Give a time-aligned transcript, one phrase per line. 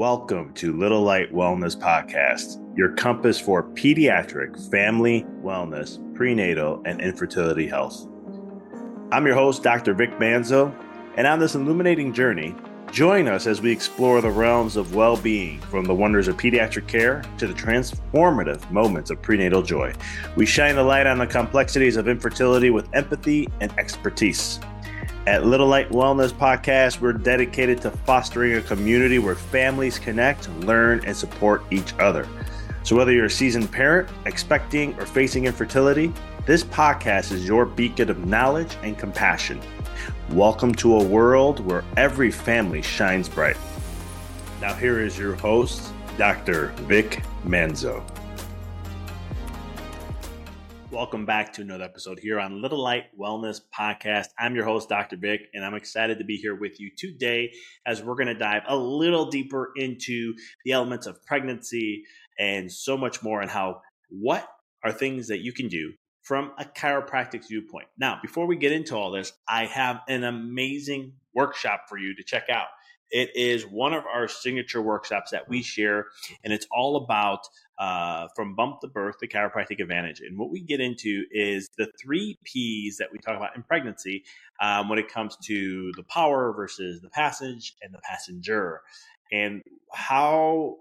[0.00, 7.66] Welcome to Little Light Wellness Podcast, your compass for pediatric family wellness, prenatal, and infertility
[7.66, 8.08] health.
[9.12, 9.92] I'm your host, Dr.
[9.92, 10.74] Vic Manzo,
[11.18, 12.54] and on this illuminating journey,
[12.90, 16.88] join us as we explore the realms of well being from the wonders of pediatric
[16.88, 19.92] care to the transformative moments of prenatal joy.
[20.34, 24.60] We shine the light on the complexities of infertility with empathy and expertise.
[25.26, 31.04] At Little Light Wellness Podcast, we're dedicated to fostering a community where families connect, learn,
[31.04, 32.26] and support each other.
[32.84, 36.10] So, whether you're a seasoned parent, expecting, or facing infertility,
[36.46, 39.60] this podcast is your beacon of knowledge and compassion.
[40.30, 43.58] Welcome to a world where every family shines bright.
[44.62, 46.68] Now, here is your host, Dr.
[46.88, 48.02] Vic Manzo.
[50.90, 54.26] Welcome back to another episode here on Little Light Wellness Podcast.
[54.36, 55.16] I'm your host, Dr.
[55.16, 57.52] Vic, and I'm excited to be here with you today
[57.86, 60.34] as we're going to dive a little deeper into
[60.64, 62.02] the elements of pregnancy
[62.40, 64.48] and so much more, and how what
[64.82, 65.92] are things that you can do
[66.22, 67.86] from a chiropractic viewpoint.
[67.96, 72.24] Now, before we get into all this, I have an amazing workshop for you to
[72.24, 72.66] check out.
[73.12, 76.06] It is one of our signature workshops that we share,
[76.42, 77.46] and it's all about
[77.80, 80.20] uh, from bump to birth, to chiropractic advantage.
[80.20, 84.22] And what we get into is the three P's that we talk about in pregnancy
[84.60, 88.82] um, when it comes to the power versus the passage and the passenger,
[89.32, 90.76] and how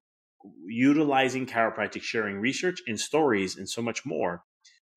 [0.65, 4.43] utilizing chiropractic, sharing research and stories, and so much more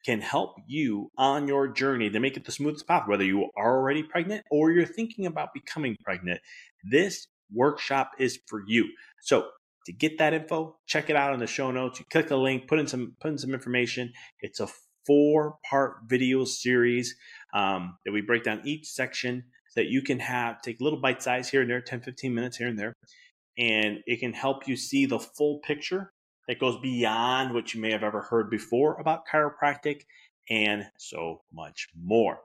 [0.05, 3.78] can help you on your journey to make it the smoothest path, whether you are
[3.78, 6.41] already pregnant or you're thinking about becoming pregnant.
[6.91, 8.89] This workshop is for you.
[9.20, 9.47] So
[9.86, 11.98] to get that info, check it out in the show notes.
[11.98, 14.12] You click a link, put in some put in some information.
[14.41, 14.69] It's a
[15.06, 17.16] four part video series
[17.55, 19.44] um, that we break down each section
[19.75, 22.69] that you can have take little bite size here and there, 10, 15 minutes here
[22.69, 22.94] and there.
[23.58, 26.12] And it can help you see the full picture
[26.48, 30.03] that goes beyond what you may have ever heard before about chiropractic
[30.50, 32.38] and so much more.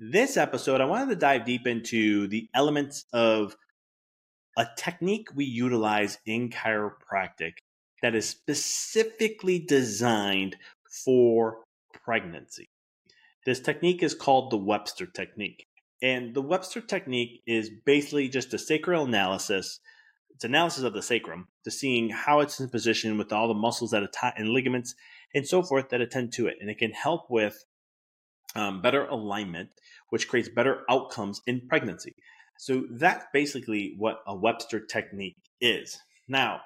[0.00, 3.56] This episode, I wanted to dive deep into the elements of
[4.56, 7.54] a technique we utilize in chiropractic
[8.02, 10.56] that is specifically designed
[11.04, 11.64] for
[12.04, 12.68] pregnancy.
[13.46, 15.66] This technique is called the Webster technique.
[16.02, 19.80] And the Webster technique is basically just a sacral analysis.
[20.30, 23.54] It's an analysis of the sacrum to seeing how it's in position with all the
[23.54, 24.94] muscles that attach and ligaments
[25.34, 26.56] and so forth that attend to it.
[26.60, 27.64] And it can help with
[28.54, 29.70] um, better alignment,
[30.10, 32.14] which creates better outcomes in pregnancy.
[32.58, 35.98] So that's basically what a Webster technique is.
[36.28, 36.60] Now,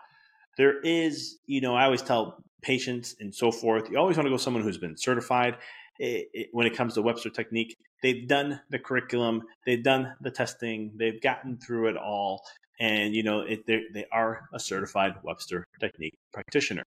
[0.56, 4.30] there is, you know, I always tell patients and so forth, you always want to
[4.30, 5.56] go someone who's been certified
[5.98, 7.76] it, it, when it comes to Webster technique.
[8.02, 12.42] They've done the curriculum, they've done the testing, they've gotten through it all,
[12.78, 16.84] and you know, it, they are a certified Webster technique practitioner.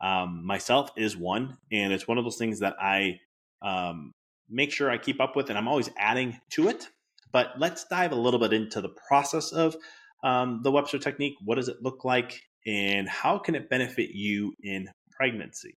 [0.00, 3.18] Um, myself is one, and it's one of those things that I
[3.62, 4.12] um,
[4.48, 6.88] make sure I keep up with, and I'm always adding to it.
[7.34, 9.76] But let's dive a little bit into the process of
[10.22, 11.34] um, the Webster technique.
[11.44, 15.74] What does it look like, and how can it benefit you in pregnancy?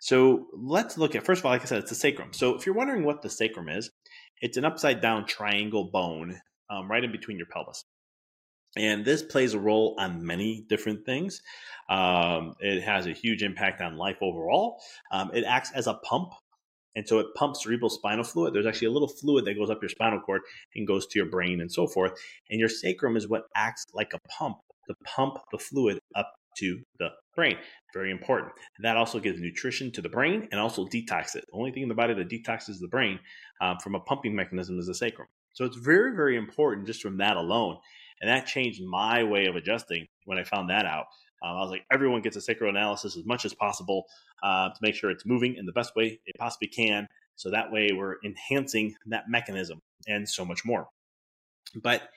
[0.00, 2.32] So let's look at first of all, like I said, it's the sacrum.
[2.32, 3.90] So if you're wondering what the sacrum is,
[4.40, 7.82] it's an upside down triangle bone um, right in between your pelvis.
[8.76, 11.40] And this plays a role on many different things.
[11.88, 14.78] Um, it has a huge impact on life overall.
[15.10, 16.32] Um, it acts as a pump
[16.96, 18.54] and so it pumps cerebral spinal fluid.
[18.54, 20.40] There's actually a little fluid that goes up your spinal cord
[20.74, 22.12] and goes to your brain and so forth.
[22.50, 24.56] And your sacrum is what acts like a pump
[24.88, 27.56] to pump the fluid up to the brain.
[27.92, 28.52] Very important.
[28.82, 31.44] That also gives nutrition to the brain and also detox it.
[31.46, 33.20] The only thing in the body that detoxes the brain
[33.60, 35.28] um, from a pumping mechanism is the sacrum.
[35.52, 37.76] So it's very, very important just from that alone.
[38.20, 41.04] And that changed my way of adjusting when I found that out.
[41.42, 44.06] Um, I was like, everyone gets a sacral analysis as much as possible
[44.42, 47.06] uh, to make sure it's moving in the best way it possibly can.
[47.36, 50.88] So that way we're enhancing that mechanism and so much more.
[51.74, 52.08] But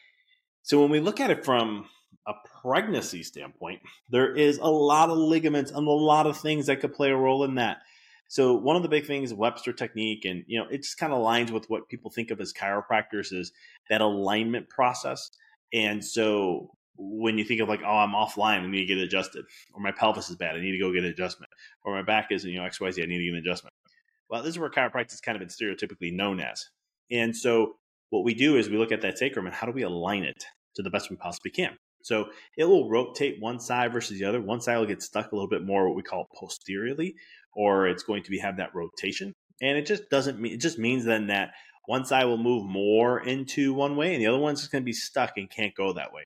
[0.63, 1.87] so when we look at it from
[2.27, 6.79] a pregnancy standpoint, there is a lot of ligaments and a lot of things that
[6.79, 7.79] could play a role in that.
[8.27, 11.19] So one of the big things, Webster technique, and you know, it just kind of
[11.19, 13.51] aligns with what people think of as chiropractors is
[13.89, 15.31] that alignment process.
[15.73, 19.45] And so when you think of like, oh, I'm offline, I need to get adjusted,
[19.73, 21.51] or my pelvis is bad, I need to go get an adjustment,
[21.83, 23.73] or my back is, you know, XYZ, I need to get an adjustment.
[24.29, 26.67] Well, this is where chiropractic is kind of been stereotypically known as.
[27.09, 27.77] And so
[28.09, 30.43] what we do is we look at that sacrum and how do we align it
[30.75, 31.77] to the best we possibly can.
[32.03, 34.41] So it will rotate one side versus the other.
[34.41, 37.15] One side will get stuck a little bit more what we call posteriorly,
[37.55, 39.33] or it's going to be have that rotation.
[39.61, 41.51] And it just doesn't mean it just means then that
[41.85, 44.85] one side will move more into one way and the other one's just going to
[44.85, 46.23] be stuck and can't go that way.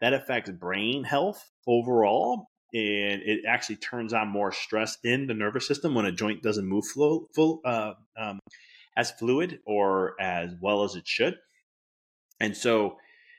[0.00, 2.48] That affects brain health overall.
[2.74, 6.66] And it actually turns on more stress in the nervous system when a joint doesn't
[6.66, 8.38] move flow, full, uh, um,
[8.96, 11.36] as fluid or as well as it should.
[12.40, 12.96] And so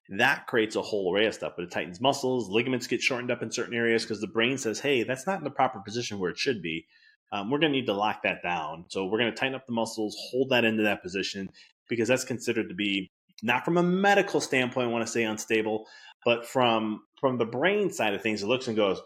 [0.09, 3.43] that creates a whole array of stuff, but it tightens muscles, ligaments get shortened up
[3.43, 6.31] in certain areas because the brain says, hey, that's not in the proper position where
[6.31, 6.85] it should be.
[7.31, 8.85] Um, we're going to need to lock that down.
[8.87, 11.49] So we're going to tighten up the muscles, hold that into that position
[11.89, 13.11] because that's considered to be
[13.43, 15.85] not from a medical standpoint, I want to say unstable,
[16.27, 18.99] but from from the brain side of things, it looks and goes,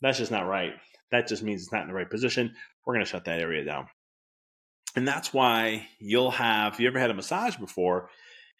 [0.00, 0.72] that's just not right.
[1.10, 2.54] That just means it's not in the right position.
[2.86, 3.86] We're going to shut that area down.
[4.96, 8.08] And that's why you'll have, if you ever had a massage before,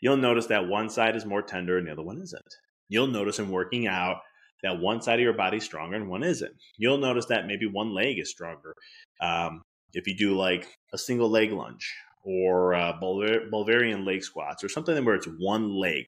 [0.00, 2.54] you'll notice that one side is more tender and the other one isn't.
[2.90, 4.18] You'll notice in working out
[4.62, 6.54] that one side of your body's stronger and one isn't.
[6.76, 8.74] You'll notice that maybe one leg is stronger.
[9.22, 9.62] Um,
[9.94, 11.90] if you do like a single leg lunge
[12.22, 16.04] or uh, Bulgarian leg squats or something where it's one leg,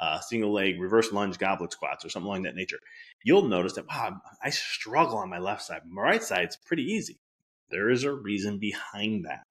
[0.00, 2.78] uh, single leg reverse lunge goblet squats or something along that nature,
[3.24, 5.82] you'll notice that, wow, I struggle on my left side.
[5.88, 7.18] My right side's pretty easy.
[7.70, 9.42] There is a reason behind that.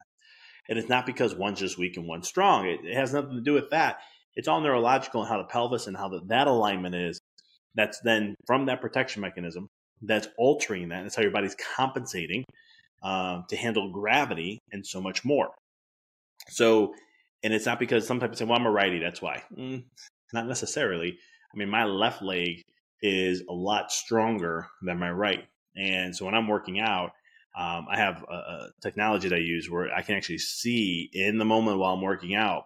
[0.70, 2.68] And it's not because one's just weak and one's strong.
[2.68, 3.98] It, it has nothing to do with that.
[4.36, 7.20] It's all neurological and how the pelvis and how the, that alignment is.
[7.76, 9.68] That's then from that protection mechanism
[10.02, 11.04] that's altering that.
[11.04, 12.44] That's how your body's compensating
[13.04, 15.50] um, to handle gravity and so much more.
[16.50, 16.94] So,
[17.44, 19.44] and it's not because sometimes people say, well, I'm a righty, that's why.
[19.56, 19.84] Mm,
[20.36, 21.18] not necessarily.
[21.54, 22.62] I mean, my left leg
[23.02, 25.46] is a lot stronger than my right.
[25.76, 27.12] And so when I'm working out,
[27.58, 31.38] um, I have a, a, technology that I use where I can actually see in
[31.38, 32.66] the moment while I'm working out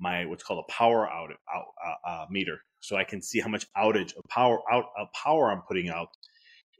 [0.00, 3.48] my what's called a power out, out uh, uh, meter, so I can see how
[3.48, 6.08] much outage of power out of power I'm putting out,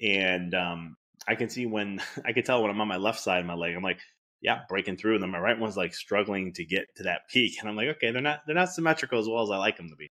[0.00, 0.96] and um,
[1.26, 3.54] I can see when I can tell when I'm on my left side of my
[3.54, 3.98] leg, I'm like,
[4.40, 7.56] yeah, breaking through, and then my right one's like struggling to get to that peak,
[7.60, 9.88] and I'm like, okay, they're not they're not symmetrical as well as I like them
[9.88, 10.08] to be.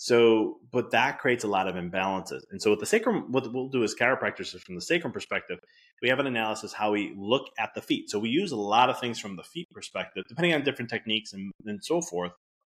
[0.00, 2.42] So, but that creates a lot of imbalances.
[2.52, 5.58] And so, with the sacrum, what we'll do as chiropractors from the sacrum perspective,
[6.00, 8.08] we have an analysis how we look at the feet.
[8.08, 11.32] So, we use a lot of things from the feet perspective, depending on different techniques
[11.32, 12.30] and, and so forth.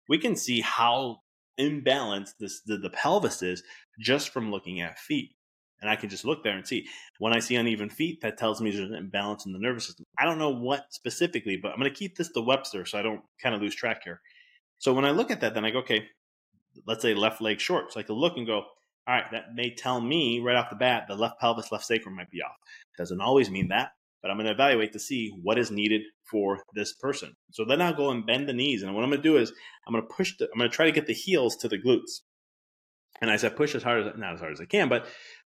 [0.08, 1.18] We can see how
[1.60, 3.64] imbalanced this the, the pelvis is
[4.00, 5.32] just from looking at feet.
[5.82, 6.88] And I can just look there and see.
[7.20, 10.06] When I see uneven feet, that tells me there's an imbalance in the nervous system.
[10.18, 13.02] I don't know what specifically, but I'm going to keep this to Webster so I
[13.02, 14.22] don't kind of lose track here.
[14.78, 16.04] So when I look at that, then I go, okay,
[16.86, 17.94] let's say left leg short.
[17.94, 18.64] So I can look and go,
[19.10, 22.16] all right, that may tell me right off the bat the left pelvis, left sacrum
[22.16, 22.56] might be off.
[22.98, 23.92] Doesn't always mean that,
[24.22, 27.36] but I'm going to evaluate to see what is needed for this person.
[27.52, 28.84] So then I'll go and bend the knees.
[28.84, 29.52] And what I'm going to do is
[29.88, 31.78] I'm going to push the, I'm going to try to get the heels to the
[31.78, 32.22] glutes.
[33.22, 35.08] And I said push as hard as, not as hard as I can, but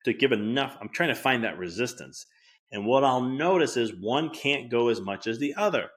[0.07, 2.25] to give enough, I'm trying to find that resistance.
[2.71, 5.89] And what I'll notice is one can't go as much as the other.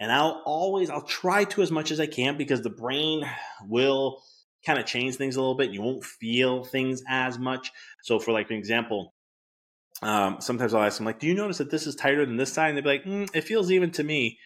[0.00, 3.24] And I'll always, I'll try to as much as I can because the brain
[3.62, 4.22] will
[4.64, 5.70] kind of change things a little bit.
[5.70, 7.70] You won't feel things as much.
[8.02, 9.14] So, for like an example,
[10.02, 12.52] um, sometimes I'll ask them, like, do you notice that this is tighter than this
[12.52, 12.68] side?
[12.68, 14.38] And they'll be like, mm, it feels even to me.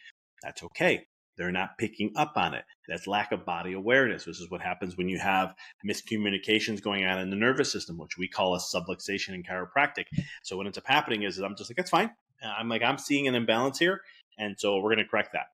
[0.42, 1.06] That's okay.
[1.40, 2.64] They're not picking up on it.
[2.86, 4.26] That's lack of body awareness.
[4.26, 5.54] This is what happens when you have
[5.88, 10.04] miscommunications going on in the nervous system, which we call a subluxation in chiropractic.
[10.42, 12.10] So what ends up happening is I'm just like, that's fine.
[12.44, 14.02] Uh, I'm like, I'm seeing an imbalance here.
[14.38, 15.46] And so we're going to correct that.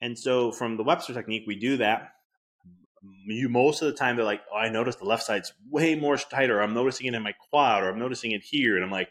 [0.00, 2.12] And so from the Webster technique, we do that
[3.26, 6.16] you most of the time they're like, oh, I noticed the left side's way more
[6.16, 6.60] tighter.
[6.60, 8.76] I'm noticing it in my quad or I'm noticing it here.
[8.76, 9.10] And I'm like,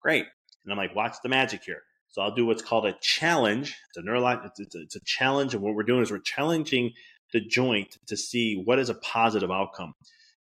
[0.00, 0.26] great.
[0.64, 1.82] And I'm like, watch the magic here.
[2.12, 3.74] So I'll do what's called a challenge.
[3.88, 5.54] It's a neurological, it's, it's, it's a challenge.
[5.54, 6.92] And what we're doing is we're challenging
[7.32, 9.94] the joint to see what is a positive outcome.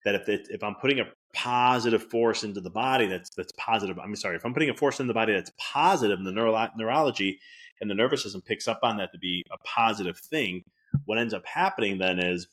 [0.05, 3.99] That if it, if I'm putting a positive force into the body that's that's positive,
[3.99, 7.37] I'm sorry, if I'm putting a force in the body that's positive, the neuro- neurology
[7.81, 10.63] and the nervous system picks up on that to be a positive thing.
[11.03, 12.47] What ends up happening then is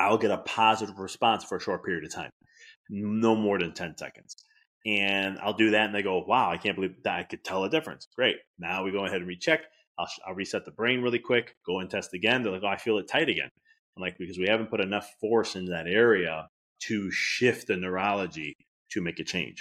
[0.00, 2.32] I'll get a positive response for a short period of time,
[2.90, 4.36] no more than 10 seconds.
[4.86, 7.64] And I'll do that, and they go, Wow, I can't believe that I could tell
[7.64, 8.06] a difference.
[8.14, 8.36] Great.
[8.58, 9.62] Now we go ahead and recheck.
[9.98, 12.42] I'll, I'll reset the brain really quick, go and test again.
[12.42, 13.48] They're like, Oh, I feel it tight again.
[13.96, 16.48] I'm like, Because we haven't put enough force into that area
[16.84, 18.54] to shift the neurology
[18.92, 19.60] to make a change.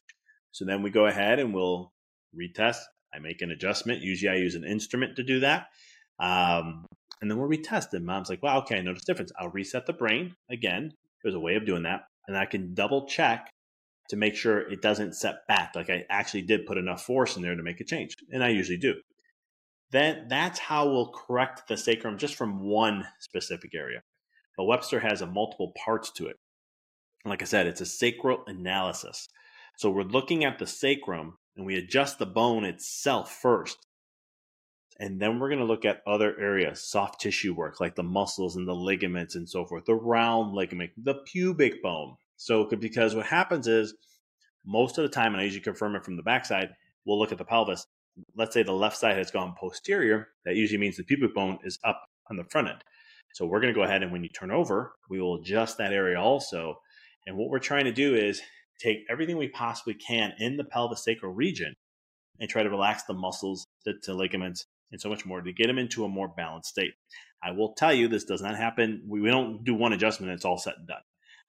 [0.51, 1.91] So then we go ahead and we'll
[2.38, 2.79] retest.
[3.13, 4.01] I make an adjustment.
[4.01, 5.67] Usually I use an instrument to do that.
[6.20, 6.86] Um,
[7.22, 9.32] and then we'll retest And Mom's like, wow, okay, I noticed a difference.
[9.39, 10.91] I'll reset the brain again.
[11.24, 12.01] There's a way of doing that.
[12.27, 13.50] And I can double check
[14.09, 15.74] to make sure it doesn't set back.
[15.75, 18.15] Like I actually did put enough force in there to make a change.
[18.31, 18.95] And I usually do.
[19.91, 24.01] Then that's how we'll correct the sacrum just from one specific area.
[24.57, 26.38] But Webster has a multiple parts to it.
[27.25, 29.27] Like I said, it's a sacral analysis.
[29.77, 33.85] So we're looking at the sacrum and we adjust the bone itself first
[35.00, 38.55] and then we're going to look at other areas, soft tissue work, like the muscles
[38.55, 42.15] and the ligaments and so forth, the round ligament, the pubic bone.
[42.38, 43.94] So, because what happens is
[44.65, 46.70] most of the time, and I usually confirm it from the backside,
[47.06, 47.86] we'll look at the pelvis.
[48.36, 50.30] Let's say the left side has gone posterior.
[50.46, 52.84] That usually means the pubic bone is up on the front end.
[53.34, 55.92] So we're going to go ahead and when you turn over, we will adjust that
[55.92, 56.80] area also.
[57.27, 58.42] And what we're trying to do is
[58.80, 61.75] take everything we possibly can in the pelvis sacral region
[62.39, 65.68] and try to relax the muscles, the, the ligaments, and so much more to get
[65.68, 66.94] them into a more balanced state.
[67.44, 69.04] I will tell you, this does not happen.
[69.08, 71.01] We, we don't do one adjustment it's all set and done.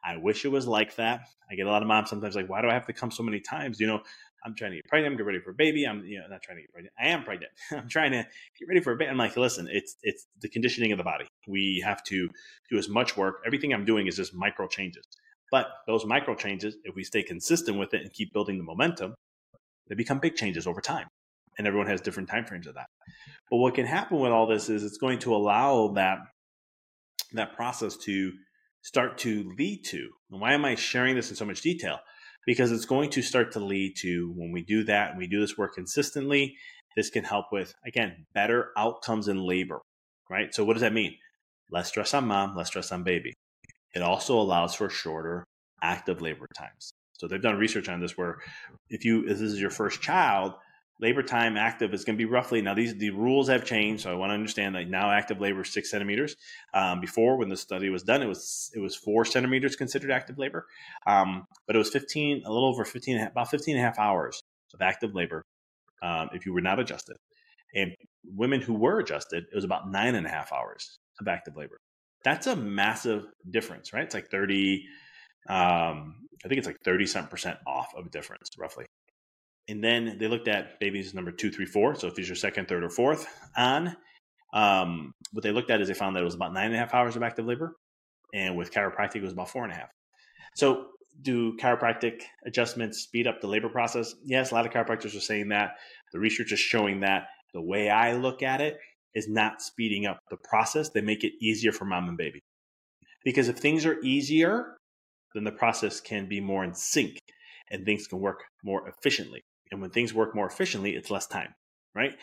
[0.06, 1.22] I wish it was like that.
[1.50, 3.24] I get a lot of moms sometimes like, why do I have to come so
[3.24, 3.80] many times?
[3.80, 4.00] You know,
[4.44, 5.84] I'm trying to get pregnant, I'm get ready for a baby.
[5.84, 6.94] I'm you know not trying to get pregnant.
[6.98, 7.50] I am pregnant.
[7.72, 8.18] I'm trying to
[8.58, 9.10] get ready for a baby.
[9.10, 11.26] I'm like, listen, it's it's the conditioning of the body.
[11.48, 12.30] We have to
[12.70, 13.42] do as much work.
[13.44, 15.04] Everything I'm doing is just micro changes.
[15.50, 19.14] But those micro changes, if we stay consistent with it and keep building the momentum,
[19.88, 21.08] they become big changes over time.
[21.58, 22.86] And everyone has different time frames of that.
[23.50, 26.18] But what can happen with all this is it's going to allow that
[27.32, 28.32] that process to
[28.86, 30.08] start to lead to.
[30.30, 31.98] And why am I sharing this in so much detail?
[32.46, 35.40] Because it's going to start to lead to when we do that and we do
[35.40, 36.54] this work consistently,
[36.94, 39.80] this can help with, again, better outcomes in labor,
[40.30, 40.54] right?
[40.54, 41.16] So, what does that mean?
[41.68, 43.32] Less stress on mom, less stress on baby.
[43.92, 45.44] It also allows for shorter
[45.82, 46.92] active labor times.
[47.14, 48.38] So they've done research on this where
[48.88, 50.52] if you if this is your first child,
[51.00, 54.10] labor time active is going to be roughly now these the rules have changed so
[54.10, 56.36] i want to understand that now active labor is six centimeters.
[56.74, 60.38] Um, before when the study was done it was it was four centimeters considered active
[60.38, 60.66] labor.
[61.06, 64.42] Um, but it was 15 a little over 15 about 15 and a half hours
[64.74, 65.42] of active labor
[66.02, 67.16] um, if you were not adjusted.
[67.74, 71.56] And women who were adjusted it was about nine and a half hours of active
[71.56, 71.78] labor.
[72.24, 74.04] That's a massive difference right?
[74.04, 74.84] It's like 30
[75.48, 78.86] um, i think it's like 30 something percent off of difference roughly
[79.68, 81.94] and then they looked at babies number two, three, four.
[81.94, 83.96] So if these are second, third, or fourth on,
[84.52, 86.78] um, what they looked at is they found that it was about nine and a
[86.78, 87.74] half hours of active labor.
[88.32, 89.88] And with chiropractic, it was about four and a half.
[90.54, 90.86] So
[91.22, 94.14] do chiropractic adjustments speed up the labor process?
[94.24, 95.72] Yes, a lot of chiropractors are saying that.
[96.12, 97.26] The research is showing that.
[97.54, 98.76] The way I look at it
[99.14, 100.90] is not speeding up the process.
[100.90, 102.40] They make it easier for mom and baby.
[103.24, 104.76] Because if things are easier,
[105.34, 107.18] then the process can be more in sync
[107.70, 109.40] and things can work more efficiently.
[109.70, 111.54] And when things work more efficiently, it's less time,
[111.94, 112.14] right?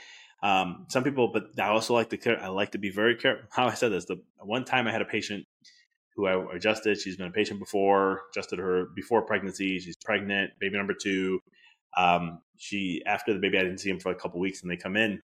[0.41, 2.41] Um, some people, but I also like to care.
[2.41, 3.45] I like to be very careful.
[3.51, 5.45] How I said this: the one time I had a patient
[6.15, 6.99] who I adjusted.
[6.99, 9.79] She's been a patient before, adjusted her before pregnancy.
[9.79, 11.39] She's pregnant, baby number two.
[11.97, 14.77] Um, she after the baby, I didn't see him for a couple weeks, and they
[14.77, 15.21] come in,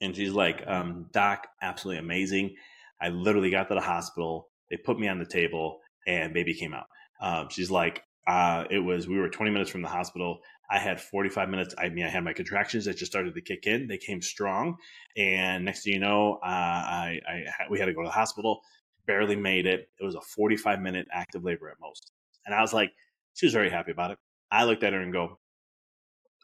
[0.00, 2.54] and she's like, um, "Doc, absolutely amazing.
[3.00, 4.48] I literally got to the hospital.
[4.70, 6.86] They put me on the table, and baby came out."
[7.20, 10.40] Um, she's like, uh, it was we were 20 minutes from the hospital.
[10.70, 11.74] I had 45 minutes.
[11.76, 13.88] I mean, I had my contractions that just started to kick in.
[13.88, 14.76] They came strong,
[15.16, 18.60] and next thing you know, uh, I, I we had to go to the hospital.
[19.06, 19.88] Barely made it.
[19.98, 22.12] It was a 45 minute active labor at most,
[22.46, 22.92] and I was like,
[23.34, 24.18] she was very happy about it.
[24.50, 25.38] I looked at her and go,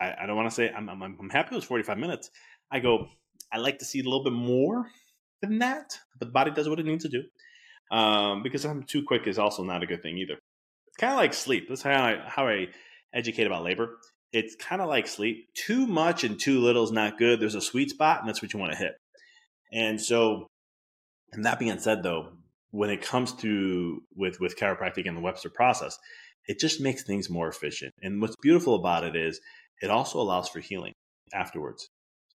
[0.01, 2.31] I, I don't want to say I'm, I'm, I'm happy it was 45 minutes.
[2.71, 3.09] I go,
[3.53, 4.91] I like to see a little bit more
[5.43, 7.25] than that, but the body does what it needs to do.
[7.97, 10.35] Um, because I'm too quick is also not a good thing either
[10.89, 11.69] It's kind of like sleep.
[11.69, 12.67] That's how I, how I
[13.15, 13.99] educate about labor.
[14.33, 15.49] It's kind of like sleep.
[15.55, 17.41] Too much and too little is not good.
[17.41, 18.93] There's a sweet spot, and that's what you want to hit.
[19.73, 20.47] And so,
[21.33, 22.33] and that being said, though,
[22.71, 25.97] when it comes to with with chiropractic and the Webster process,
[26.47, 27.93] it just makes things more efficient.
[28.03, 29.41] And what's beautiful about it is
[29.83, 30.93] it also allows for healing
[31.35, 31.89] afterwards.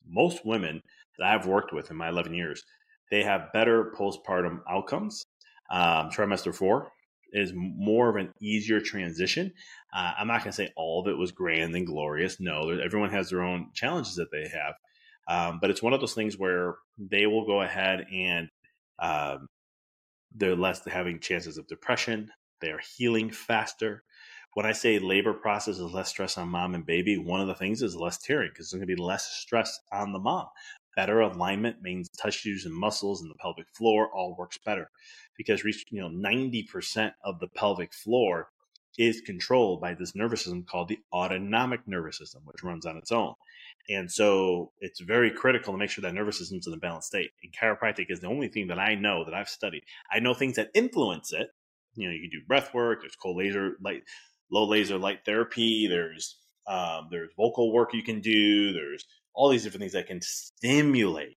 [0.06, 0.80] Most women
[1.18, 2.62] that I've worked with in my 11 years,
[3.10, 5.22] they have better postpartum outcomes.
[5.70, 6.90] Um, trimester four,
[7.32, 9.52] is more of an easier transition.
[9.94, 12.40] Uh, I'm not going to say all of it was grand and glorious.
[12.40, 14.74] No, everyone has their own challenges that they have.
[15.28, 18.48] Um, but it's one of those things where they will go ahead and
[18.98, 19.48] um,
[20.34, 22.30] they're less having chances of depression.
[22.60, 24.02] They are healing faster.
[24.54, 27.54] When I say labor process is less stress on mom and baby, one of the
[27.54, 30.46] things is less tearing because there's going to be less stress on the mom.
[31.00, 34.90] Better alignment means tissues and muscles and the pelvic floor all works better
[35.34, 38.50] because you know 90% of the pelvic floor
[38.98, 43.10] is controlled by this nervous system called the autonomic nervous system, which runs on its
[43.10, 43.32] own.
[43.88, 47.30] And so it's very critical to make sure that nervous system's in a balanced state.
[47.42, 49.84] And chiropractic is the only thing that I know that I've studied.
[50.12, 51.48] I know things that influence it.
[51.94, 54.02] You know, you can do breath work, there's cold laser light,
[54.52, 59.64] low laser light therapy, there's um, there's vocal work you can do, there's all these
[59.64, 61.36] different things that can stimulate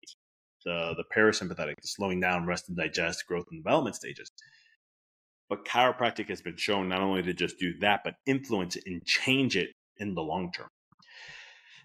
[0.66, 4.32] the, the parasympathetic, the slowing down, rest and digest, growth and development stages.
[5.50, 9.06] But chiropractic has been shown not only to just do that, but influence it and
[9.06, 10.70] change it in the long term.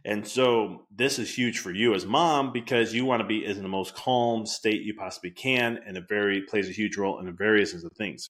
[0.04, 3.60] And so this is huge for you as mom because you want to be in
[3.60, 7.26] the most calm state you possibly can, and it very plays a huge role in
[7.26, 8.28] the various of things.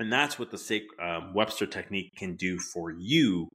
[0.00, 3.48] And that's what the um, Webster technique can do for you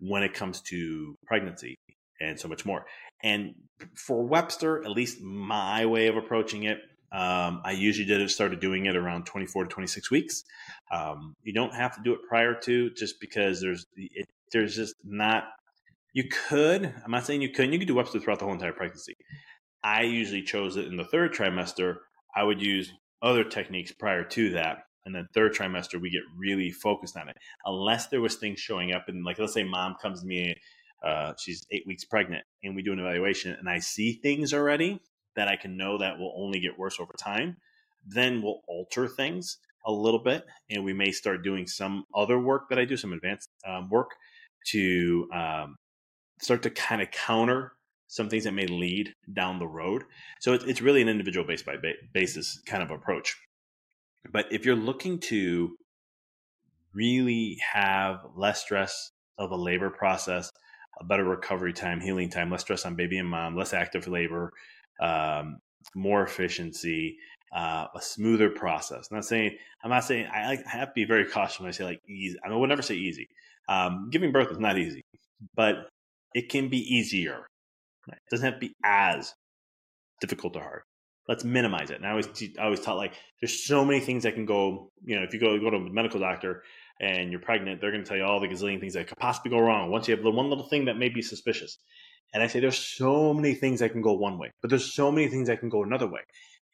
[0.00, 1.76] when it comes to pregnancy
[2.20, 2.86] and so much more.
[3.22, 3.54] And
[3.94, 6.78] for Webster, at least my way of approaching it,
[7.12, 10.42] um, I usually did it, started doing it around 24 to 26 weeks.
[10.90, 14.94] Um, you don't have to do it prior to, just because there's it, there's just
[15.04, 15.44] not.
[16.12, 16.92] You could.
[17.04, 17.72] I'm not saying you couldn't.
[17.72, 19.16] You could do Webster throughout the whole entire pregnancy.
[19.84, 21.96] I usually chose it in the third trimester.
[22.34, 22.92] I would use
[23.22, 24.78] other techniques prior to that.
[25.06, 27.36] And then third trimester, we get really focused on it.
[27.64, 30.56] Unless there was things showing up, and like let's say mom comes to me,
[31.02, 35.00] uh, she's eight weeks pregnant, and we do an evaluation, and I see things already
[35.36, 37.56] that I can know that will only get worse over time,
[38.06, 42.68] then we'll alter things a little bit, and we may start doing some other work
[42.68, 44.10] that I do, some advanced um, work
[44.68, 45.76] to um,
[46.40, 47.72] start to kind of counter
[48.06, 50.04] some things that may lead down the road.
[50.40, 51.76] So it's, it's really an individual base by
[52.12, 53.36] basis kind of approach.
[54.30, 55.76] But if you're looking to
[56.94, 60.50] really have less stress of a labor process,
[61.00, 64.52] a better recovery time, healing time, less stress on baby and mom, less active labor,
[65.00, 65.58] um,
[65.94, 67.18] more efficiency,
[67.54, 69.08] uh, a smoother process.
[69.10, 71.72] I'm not saying I'm not saying I, I, have to be very cautious when I
[71.72, 72.36] say like easy.
[72.44, 73.28] I would never say easy.
[73.68, 75.02] Um, giving birth is not easy,
[75.54, 75.88] but
[76.34, 77.46] it can be easier.
[78.08, 79.34] It doesn't have to be as
[80.20, 80.82] difficult or hard.
[81.28, 81.96] Let's minimize it.
[81.96, 84.90] And I always, I always taught like there's so many things that can go.
[85.04, 86.64] You know, if you go go to a medical doctor
[87.00, 89.50] and you're pregnant, they're going to tell you all the gazillion things that could possibly
[89.50, 89.90] go wrong.
[89.90, 91.78] Once you have the one little thing that may be suspicious,
[92.32, 95.10] and I say there's so many things that can go one way, but there's so
[95.10, 96.20] many things that can go another way.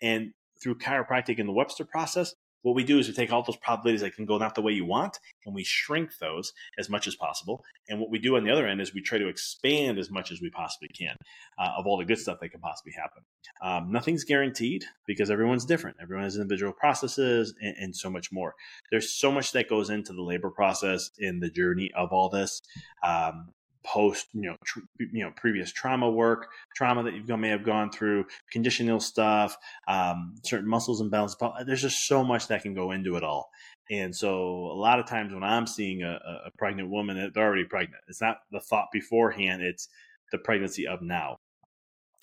[0.03, 3.57] And through chiropractic and the Webster process, what we do is we take all those
[3.57, 7.07] probabilities that can go not the way you want and we shrink those as much
[7.07, 7.65] as possible.
[7.89, 10.31] And what we do on the other end is we try to expand as much
[10.31, 11.17] as we possibly can
[11.59, 13.23] uh, of all the good stuff that can possibly happen.
[13.63, 15.97] Um, nothing's guaranteed because everyone's different.
[16.01, 18.55] Everyone has individual processes and, and, so much more.
[18.91, 22.63] There's so much that goes into the labor process in the journey of all this.
[23.03, 23.49] Um,
[23.85, 27.91] post you know tr- you know previous trauma work trauma that you may have gone
[27.91, 29.57] through conditional stuff
[29.89, 33.51] um, certain muscles and balance there's just so much that can go into it all.
[33.91, 34.33] And so
[34.67, 38.03] a lot of times when i'm seeing a, a pregnant woman they're already pregnant.
[38.09, 39.89] It's not the thought beforehand it's
[40.33, 41.39] the pregnancy of now.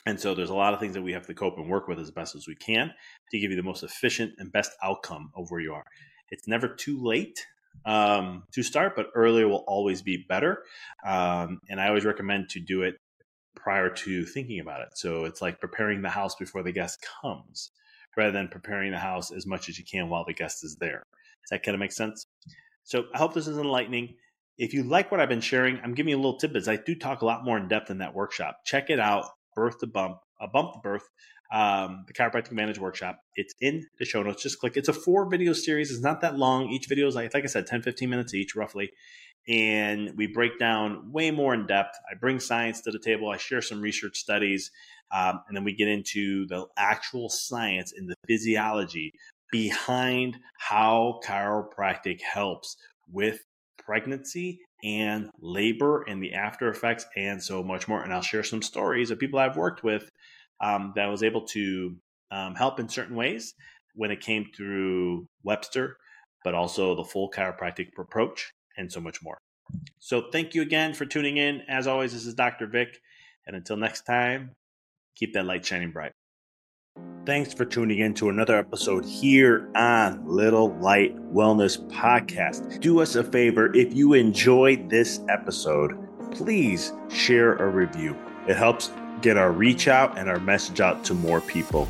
[0.05, 1.99] And so there's a lot of things that we have to cope and work with
[1.99, 2.93] as best as we can
[3.31, 5.83] to give you the most efficient and best outcome of where you are.
[6.29, 7.45] It's never too late
[7.85, 10.63] um, to start, but earlier will always be better.
[11.05, 12.95] Um, and I always recommend to do it
[13.55, 14.89] prior to thinking about it.
[14.95, 17.71] So it's like preparing the house before the guest comes
[18.15, 21.03] rather than preparing the house as much as you can while the guest is there.
[21.43, 22.25] Does that kind of make sense?
[22.83, 24.15] So I hope this is enlightening.
[24.57, 26.67] If you like what I've been sharing, I'm giving you a little tidbits.
[26.67, 28.57] I do talk a lot more in depth in that workshop.
[28.65, 31.03] Check it out, Birth to Bump, a Bump to Birth
[31.51, 33.19] um, the chiropractic advantage workshop.
[33.35, 34.43] It's in the show notes.
[34.43, 34.75] Just click.
[34.75, 35.91] It's a four video series.
[35.91, 36.69] It's not that long.
[36.69, 38.91] Each video is like, like i said 10 15 minutes each roughly.
[39.47, 41.97] And we break down way more in depth.
[42.11, 43.29] I bring science to the table.
[43.29, 44.71] I share some research studies
[45.11, 49.13] um, and then we get into the actual science and the physiology
[49.51, 52.75] behind how chiropractic helps
[53.09, 53.39] with
[53.77, 58.03] pregnancy and labor and the after effects and so much more.
[58.03, 60.09] And i'll share some stories of people i've worked with
[60.61, 61.95] um, that was able to
[62.31, 63.53] um, help in certain ways
[63.95, 65.97] when it came through Webster,
[66.43, 69.37] but also the full chiropractic approach and so much more.
[69.99, 71.61] So thank you again for tuning in.
[71.67, 72.67] As always, this is Dr.
[72.67, 72.99] Vic.
[73.45, 74.51] And until next time,
[75.15, 76.11] keep that light shining bright.
[77.25, 82.79] Thanks for tuning in to another episode here on Little Light Wellness Podcast.
[82.79, 85.97] Do us a favor if you enjoyed this episode,
[86.31, 88.15] please share a review.
[88.47, 88.91] It helps
[89.21, 91.87] get our reach out and our message out to more people.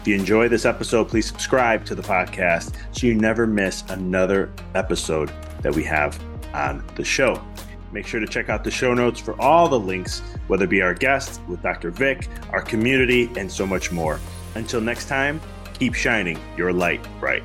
[0.00, 4.52] If you enjoy this episode, please subscribe to the podcast so you never miss another
[4.74, 5.32] episode
[5.62, 6.18] that we have
[6.52, 7.42] on the show.
[7.90, 10.82] Make sure to check out the show notes for all the links, whether it be
[10.82, 11.90] our guests with Dr.
[11.90, 14.20] Vic, our community, and so much more.
[14.56, 15.40] Until next time,
[15.78, 17.44] keep shining your light bright.